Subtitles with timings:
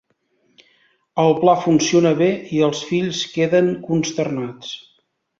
[1.23, 4.73] El pla funciona bé i els fills queden consternats.